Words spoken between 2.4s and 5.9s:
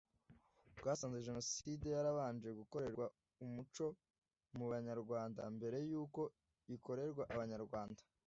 gukorerwa umuco mu banyarwanda mbere